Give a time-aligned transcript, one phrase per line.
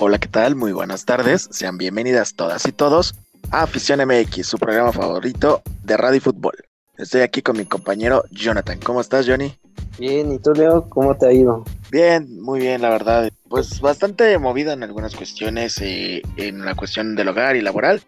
[0.00, 0.56] Hola, ¿qué tal?
[0.56, 1.48] Muy buenas tardes.
[1.52, 3.14] Sean bienvenidas todas y todos
[3.52, 6.54] a Afición MX, su programa favorito de radio y fútbol.
[6.98, 8.80] Estoy aquí con mi compañero Jonathan.
[8.80, 9.56] ¿Cómo estás, Johnny?
[9.96, 10.88] Bien, ¿y tú, Leo?
[10.88, 11.62] ¿Cómo te ha ido?
[11.92, 13.30] Bien, muy bien, la verdad.
[13.48, 18.02] Pues bastante movida en algunas cuestiones, eh, en la cuestión del hogar y laboral.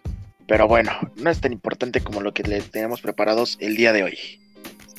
[0.49, 4.03] Pero bueno, no es tan importante como lo que le tenemos preparados el día de
[4.03, 4.19] hoy.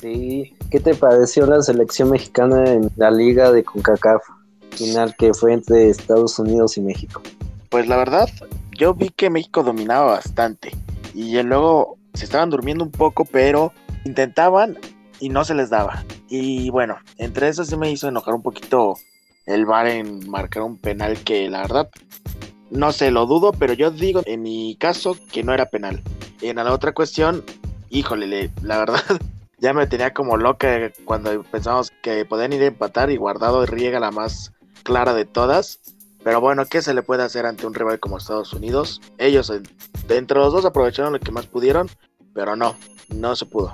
[0.00, 4.22] Sí, ¿qué te pareció la selección mexicana en la liga de CONCACAF?
[4.72, 7.22] Final que fue entre Estados Unidos y México.
[7.70, 8.28] Pues la verdad,
[8.72, 10.72] yo vi que México dominaba bastante.
[11.14, 13.72] Y luego se estaban durmiendo un poco, pero
[14.04, 14.78] intentaban
[15.20, 16.04] y no se les daba.
[16.28, 18.96] Y bueno, entre eso se me hizo enojar un poquito
[19.46, 21.90] el VAR en marcar un penal que la verdad
[22.70, 26.02] no sé, lo dudo, pero yo digo en mi caso que no era penal.
[26.42, 27.44] En la otra cuestión,
[27.88, 29.00] híjole, la verdad
[29.58, 34.00] ya me tenía como loca cuando pensamos que podían ir a empatar y guardado riega
[34.00, 34.52] la más
[34.88, 35.80] clara de todas.
[36.24, 39.02] Pero bueno, ¿qué se le puede hacer ante un rival como Estados Unidos?
[39.18, 39.52] Ellos,
[40.08, 41.88] entre los dos, aprovecharon lo que más pudieron,
[42.32, 42.74] pero no,
[43.14, 43.70] no se pudo.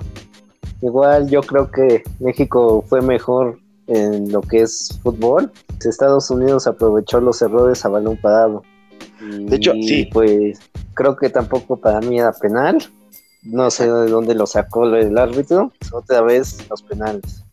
[0.82, 5.52] Igual yo creo que México fue mejor en lo que es fútbol.
[5.84, 8.62] Estados Unidos aprovechó los errores a balón parado.
[9.20, 10.08] de hecho, sí.
[10.12, 10.58] Pues
[10.94, 12.78] creo que tampoco para mí era penal.
[13.44, 15.72] No sé de dónde lo sacó el árbitro.
[15.92, 17.44] Otra vez los penales.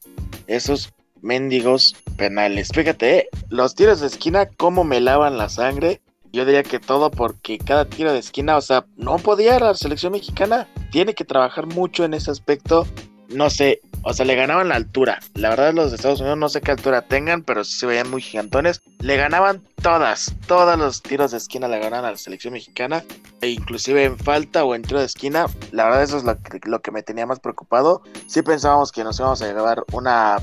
[0.47, 0.91] Esos
[1.22, 2.69] mendigos penales.
[2.73, 3.30] Fíjate, ¿eh?
[3.50, 6.02] los tiros de esquina, cómo me lavan la sangre.
[6.33, 10.13] Yo diría que todo porque cada tiro de esquina, o sea, no podía la selección
[10.13, 10.67] mexicana.
[10.91, 12.88] Tiene que trabajar mucho en ese aspecto
[13.33, 15.19] no sé, o sea, le ganaban la altura.
[15.36, 18.09] La verdad, los de Estados Unidos no sé qué altura tengan, pero sí se veían
[18.09, 18.81] muy gigantones.
[19.00, 23.03] Le ganaban todas, todos los tiros de esquina le ganaban a la selección mexicana.
[23.41, 26.91] E inclusive en falta o en tiro de esquina, la verdad eso es lo que,
[26.91, 28.02] me tenía más preocupado.
[28.28, 30.38] Sí pensábamos que nos íbamos a llevar una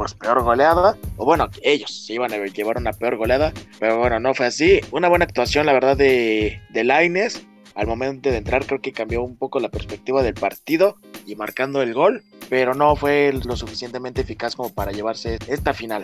[0.00, 4.18] pues peor goleada, o bueno, ellos se iban a llevar una peor goleada, pero bueno,
[4.18, 4.80] no fue así.
[4.92, 9.22] Una buena actuación, la verdad, de, de Laines al momento de entrar creo que cambió
[9.22, 10.96] un poco la perspectiva del partido
[11.26, 16.02] y marcando el gol, pero no fue lo suficientemente eficaz como para llevarse esta final.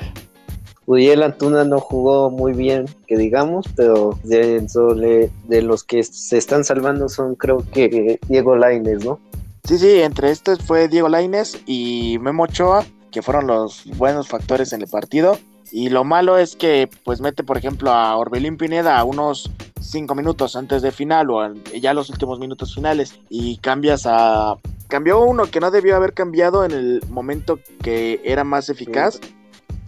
[0.84, 6.64] Uriel Antuna no jugó muy bien, que digamos, pero de, de los que se están
[6.64, 9.18] salvando son creo que Diego Laines, ¿no?
[9.64, 12.84] Sí, sí, entre estos fue Diego Laines y Memo Ochoa,
[13.16, 15.38] que fueron los buenos factores en el partido.
[15.72, 19.50] Y lo malo es que pues mete por ejemplo a Orbelín Pineda a unos
[19.80, 24.56] cinco minutos antes de final o ya los últimos minutos finales y cambias a...
[24.88, 29.18] Cambió uno que no debió haber cambiado en el momento que era más eficaz.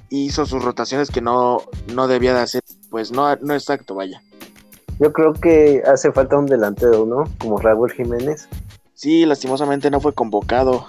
[0.08, 1.58] Hizo sus rotaciones que no,
[1.92, 2.62] no debía de hacer.
[2.88, 4.22] Pues no, no exacto, vaya.
[5.00, 7.24] Yo creo que hace falta un delantero, ¿no?
[7.38, 8.48] Como Raúl Jiménez.
[8.94, 10.86] Sí, lastimosamente no fue convocado.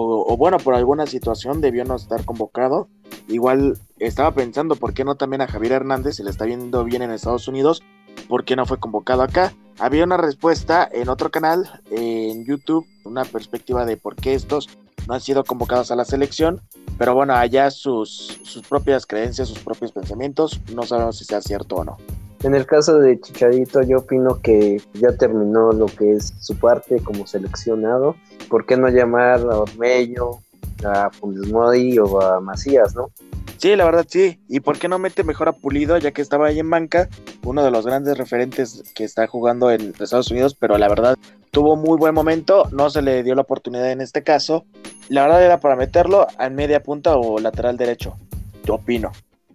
[0.00, 2.88] O, bueno, por alguna situación debió no estar convocado.
[3.26, 7.02] Igual estaba pensando por qué no también a Javier Hernández, se le está viendo bien
[7.02, 7.82] en Estados Unidos,
[8.28, 9.52] por qué no fue convocado acá.
[9.78, 14.68] Había una respuesta en otro canal, en YouTube, una perspectiva de por qué estos
[15.06, 16.60] no han sido convocados a la selección,
[16.98, 21.76] pero bueno, allá sus, sus propias creencias, sus propios pensamientos, no sabemos si sea cierto
[21.76, 21.96] o no.
[22.44, 27.00] En el caso de Chicharito, yo opino que ya terminó lo que es su parte
[27.00, 28.14] como seleccionado.
[28.48, 30.38] ¿Por qué no llamar a Ormello,
[30.84, 33.10] a Funes o a Macías, no?
[33.56, 34.38] Sí, la verdad sí.
[34.48, 37.08] ¿Y por qué no mete mejor a Pulido, ya que estaba ahí en banca?
[37.44, 41.18] Uno de los grandes referentes que está jugando en Estados Unidos, pero la verdad
[41.50, 44.64] tuvo muy buen momento, no se le dio la oportunidad en este caso.
[45.08, 48.14] La verdad era para meterlo en media punta o lateral derecho.
[48.62, 49.10] Yo opino.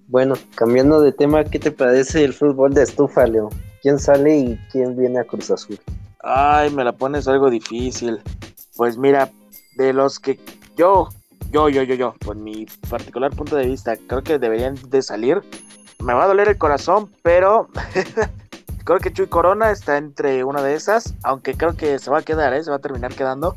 [0.08, 3.50] Bueno, cambiando de tema, ¿qué te parece el fútbol de estufa, Leo?
[3.82, 5.80] ¿Quién sale y quién viene a Cruz Azul?
[6.22, 8.22] Ay, me la pones algo difícil.
[8.76, 9.30] Pues mira,
[9.76, 10.40] de los que
[10.76, 11.10] yo
[11.54, 15.44] yo, yo, yo, yo, con mi particular punto de vista, creo que deberían de salir.
[16.04, 17.70] Me va a doler el corazón, pero
[18.84, 22.24] creo que Chuy Corona está entre una de esas, aunque creo que se va a
[22.24, 22.64] quedar, ¿eh?
[22.64, 23.56] se va a terminar quedando.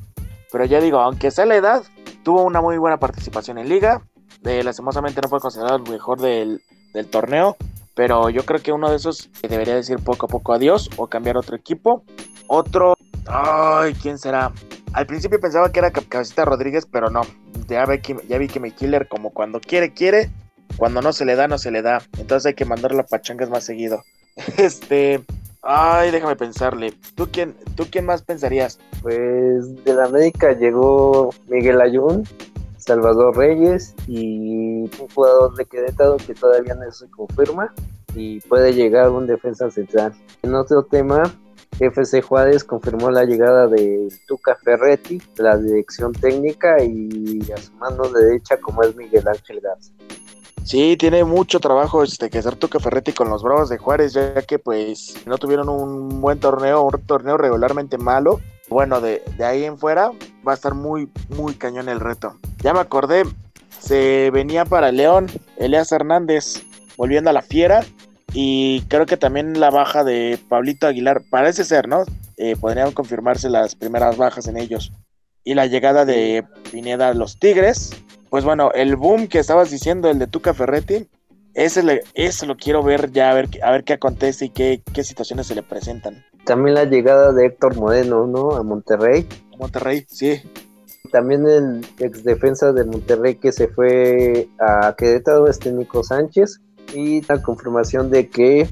[0.53, 1.85] Pero ya digo, aunque sea la edad,
[2.23, 4.03] tuvo una muy buena participación en liga.
[4.45, 6.63] Eh, lastimosamente no fue considerado el mejor del,
[6.93, 7.57] del torneo,
[7.95, 11.37] pero yo creo que uno de esos debería decir poco a poco adiós o cambiar
[11.37, 12.05] otro equipo.
[12.47, 12.95] Otro,
[13.27, 14.53] ay, ¿quién será?
[14.93, 17.23] Al principio pensaba que era Cabecita Rodríguez, pero no
[17.69, 20.31] ya, ve que, ya vi que mi killer, como cuando quiere, quiere,
[20.77, 22.03] cuando no se le da, no se le da.
[22.19, 24.03] Entonces hay que mandarlo a pachangas más seguido.
[24.57, 25.23] Este.
[25.63, 26.95] Ay, déjame pensarle.
[27.17, 28.79] ¿Tú quién, ¿Tú quién más pensarías?
[29.03, 32.23] Pues de la América llegó Miguel Ayun,
[32.87, 37.75] Salvador Reyes y un jugador de Querétaro que todavía no se confirma
[38.15, 40.15] y puede llegar un defensa central.
[40.43, 41.25] En otro tema,
[41.81, 48.05] FC Juárez confirmó la llegada de Tuca Ferretti, la dirección técnica y a su mano
[48.09, 49.93] derecha como es Miguel Ángel Garza.
[50.65, 54.43] Sí, tiene mucho trabajo este que hacer Tuca Ferretti con los Bravos de Juárez, ya
[54.43, 58.41] que pues no tuvieron un buen torneo, un torneo regularmente malo.
[58.69, 60.11] Bueno, de, de ahí en fuera
[60.47, 62.39] va a estar muy, muy cañón el reto.
[62.63, 63.25] Ya me acordé,
[63.79, 65.27] se venía para León,
[65.57, 66.65] Elias Hernández,
[66.97, 67.85] volviendo a la fiera.
[68.33, 72.05] Y creo que también la baja de Pablito Aguilar, parece ser, ¿no?
[72.37, 74.93] Eh, podrían confirmarse las primeras bajas en ellos.
[75.45, 77.93] Y la llegada de Pineda a los Tigres,
[78.29, 81.09] pues bueno, el boom que estabas diciendo, el de Tuca Ferretti,
[81.55, 84.83] ese, le, ese lo quiero ver ya, a ver, a ver qué acontece y qué,
[84.93, 86.25] qué situaciones se le presentan.
[86.47, 88.55] También la llegada de Héctor Moreno, ¿no?
[88.55, 89.27] A Monterrey.
[89.53, 90.41] A Monterrey, sí.
[91.11, 96.61] También el ex defensa de Monterrey que se fue a Querétaro, este Nico Sánchez.
[96.95, 98.69] Y la confirmación de que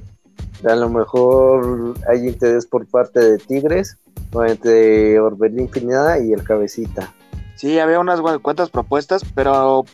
[0.65, 3.99] a lo mejor hay interés por parte de Tigres,
[4.33, 7.13] o entre Orbelín Pineda y el Cabecita.
[7.57, 9.85] Sí, había unas cuantas propuestas, pero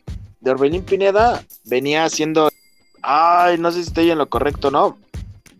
[0.40, 2.50] de Orbelín Pineda venía haciendo.
[3.00, 4.98] Ay, no sé si estoy en lo correcto, ¿no?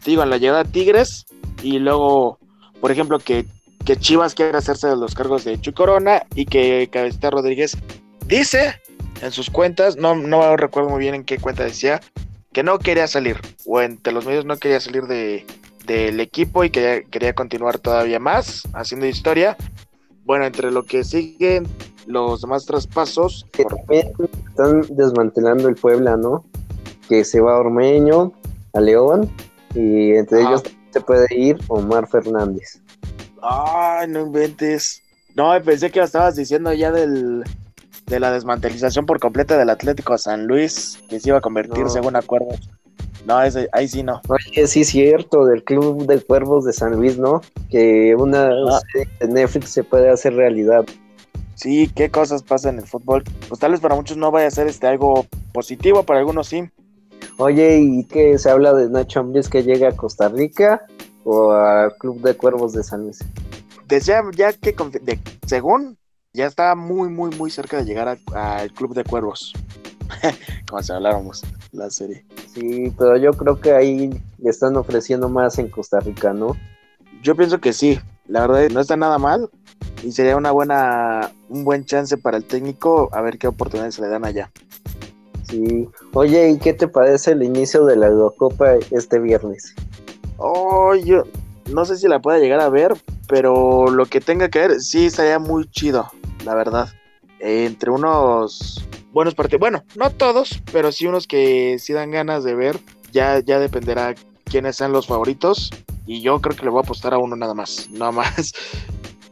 [0.05, 1.26] Digo, en la llegada a Tigres
[1.62, 2.38] y luego,
[2.80, 3.46] por ejemplo, que,
[3.84, 7.76] que Chivas quiere hacerse de los cargos de Chuy Corona y que Cabecita Rodríguez
[8.26, 8.80] dice
[9.22, 12.00] en sus cuentas, no, no recuerdo muy bien en qué cuenta decía,
[12.52, 13.36] que no quería salir,
[13.66, 15.46] o entre los medios no quería salir de,
[15.86, 19.56] del equipo y que quería continuar todavía más haciendo historia.
[20.24, 21.66] Bueno, entre lo que siguen
[22.06, 23.46] los demás traspasos.
[23.52, 23.64] Que
[24.48, 26.44] están desmantelando el Puebla, ¿no?
[27.08, 28.32] Que se va a Ormeño,
[28.72, 29.30] a León,
[29.74, 32.81] y entre ellos se puede ir Omar Fernández.
[33.42, 35.02] Ay, no inventes.
[35.34, 37.44] No, pensé que estabas diciendo ya del,
[38.06, 42.16] de la desmantelización por completa del Atlético San Luis, que se iba a convertir según
[42.16, 42.69] acuerdos.
[43.26, 44.20] No, ese, ahí sí no.
[44.28, 47.42] Oye, sí, cierto, del Club de Cuervos de San Luis, ¿no?
[47.70, 48.81] Que una ah.
[49.20, 50.84] de Netflix se puede hacer realidad.
[51.54, 53.22] Sí, qué cosas pasan en el fútbol.
[53.48, 56.70] Pues tal vez para muchos no vaya a ser este algo positivo, para algunos sí.
[57.42, 60.84] Oye, ¿y qué se habla de Nacho Ambriz que llega a Costa Rica
[61.25, 63.25] o al Club de Cuervos de San Luis?
[63.88, 64.76] Decía ya que,
[65.46, 65.96] según,
[66.34, 69.54] ya está muy, muy, muy cerca de llegar al Club de Cuervos.
[70.69, 71.42] Como si habláramos
[71.72, 72.26] la serie.
[72.52, 76.58] Sí, pero yo creo que ahí le están ofreciendo más en Costa Rica, ¿no?
[77.22, 77.98] Yo pienso que sí.
[78.26, 79.48] La verdad no está nada mal
[80.02, 84.02] y sería una buena un buen chance para el técnico a ver qué oportunidades se
[84.02, 84.50] le dan allá.
[85.50, 85.88] Sí.
[86.12, 89.75] Oye, ¿y qué te parece el inicio de la Eurocopa este viernes?
[90.37, 91.25] Oh, yo
[91.73, 92.97] no sé si la pueda llegar a ver,
[93.29, 96.11] pero lo que tenga que ver sí estaría muy chido,
[96.44, 96.88] la verdad.
[97.41, 99.61] entre unos buenos partidos.
[99.61, 102.79] Bueno, no todos, pero sí unos que sí dan ganas de ver.
[103.12, 104.14] Ya, ya dependerá
[104.44, 105.70] quiénes sean los favoritos.
[106.06, 107.88] Y yo creo que le voy a apostar a uno nada más.
[107.91, 108.52] Nada más.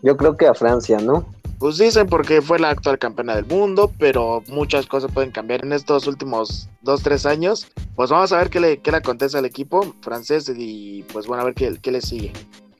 [0.02, 1.26] Yo creo que a Francia, ¿no?
[1.58, 5.72] Pues dicen porque fue la actual campeona del mundo, pero muchas cosas pueden cambiar en
[5.72, 7.66] estos últimos dos, tres años.
[7.96, 11.42] Pues vamos a ver qué le, qué le acontece al equipo francés y pues bueno,
[11.42, 12.32] a ver qué, qué le sigue.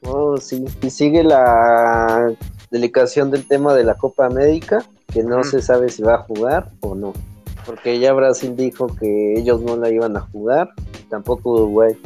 [0.03, 0.63] Oh, sí.
[0.81, 2.33] Y sigue la
[2.71, 6.71] delicación del tema de la Copa América que no se sabe si va a jugar
[6.81, 7.13] o no.
[7.65, 10.69] Porque ya Brasil dijo que ellos no la iban a jugar,
[11.09, 11.97] tampoco Uruguay.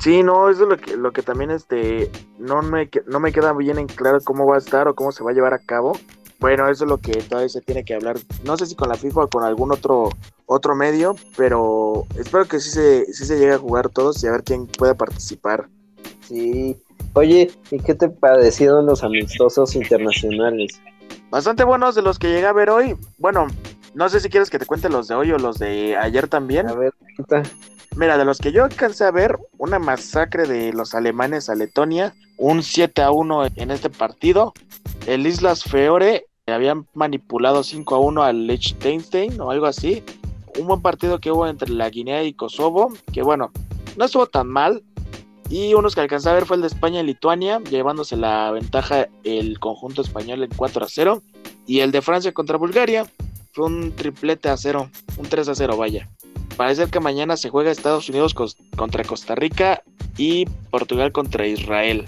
[0.00, 3.52] Sí, no, eso es lo que, lo que también este, no, me, no me queda
[3.52, 5.92] bien en claro cómo va a estar o cómo se va a llevar a cabo.
[6.38, 8.16] Bueno, eso es lo que todavía se tiene que hablar.
[8.44, 10.08] No sé si con la FIFA o con algún otro,
[10.46, 14.32] otro medio, pero espero que sí se, sí se llegue a jugar todos y a
[14.32, 15.68] ver quién puede participar.
[16.26, 16.80] Sí.
[17.12, 20.80] Oye, ¿y qué te parecieron los amistosos internacionales?
[21.30, 22.96] bastante buenos de los que llegué a ver hoy.
[23.18, 23.46] Bueno,
[23.94, 26.68] no sé si quieres que te cuente los de hoy o los de ayer también.
[26.68, 26.92] A ver,
[28.00, 32.14] Mira, de los que yo alcancé a ver, una masacre de los alemanes a Letonia,
[32.38, 34.54] un 7 a 1 en este partido.
[35.06, 40.02] El Islas Feore habían manipulado 5 a 1 al Liechtenstein o algo así.
[40.58, 43.52] Un buen partido que hubo entre la Guinea y Kosovo, que bueno,
[43.98, 44.82] no estuvo tan mal,
[45.50, 49.08] y unos que alcanzé a ver fue el de España y Lituania, llevándose la ventaja
[49.24, 51.22] el conjunto español en 4 a 0.
[51.66, 53.06] Y el de Francia contra Bulgaria
[53.52, 54.88] fue un triplete a 0,
[55.18, 56.08] un 3 a 0, vaya.
[56.60, 58.34] Parece que mañana se juega Estados Unidos
[58.76, 59.82] contra Costa Rica
[60.18, 62.06] y Portugal contra Israel.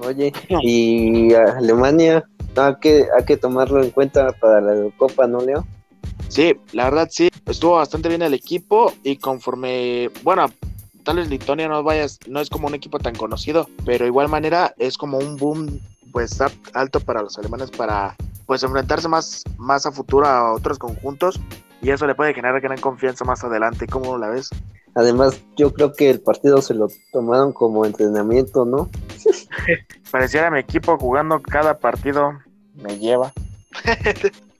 [0.00, 2.22] Oye, y Alemania,
[2.56, 5.66] hay que, hay que tomarlo en cuenta para la Copa, ¿no, Leo?
[6.28, 10.44] Sí, la verdad sí, estuvo bastante bien el equipo y conforme, bueno,
[11.02, 14.28] tal vez Lituania no vayas, no es como un equipo tan conocido, pero de igual
[14.28, 15.80] manera es como un boom
[16.12, 16.38] pues
[16.74, 21.40] alto para los alemanes para pues enfrentarse más, más a futuro a otros conjuntos
[21.82, 23.86] y eso le puede generar gran confianza más adelante.
[23.86, 24.50] ¿Cómo la ves?
[24.94, 28.88] Además, yo creo que el partido se lo tomaron como entrenamiento, ¿no?
[30.10, 32.32] Pareciera mi equipo jugando cada partido
[32.74, 33.32] me lleva.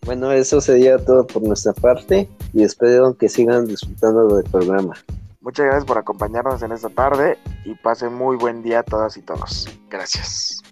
[0.07, 2.29] bueno, eso sería todo por nuestra parte.
[2.53, 4.95] y espero que sigan disfrutando del programa.
[5.41, 9.23] Muchas gracias por acompañarnos en esta tarde y pasen muy buen día a todas y
[9.23, 9.67] todos.
[9.89, 10.63] Gracias.